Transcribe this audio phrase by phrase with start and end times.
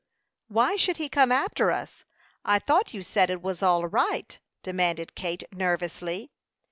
[0.47, 2.05] "Why should he come after us?
[2.43, 6.31] I thought you said it was all right," demanded Kate, nervously.